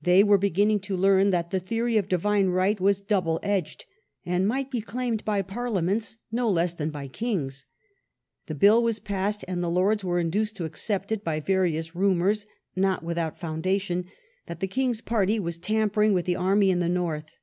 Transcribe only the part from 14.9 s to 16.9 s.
party was tampering with the army in the